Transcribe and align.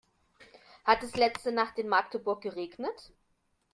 Hat 0.83 1.03
es 1.03 1.15
letzte 1.15 1.51
Nacht 1.51 1.77
in 1.77 1.87
Magdeburg 1.87 2.41
geregnet? 2.41 3.13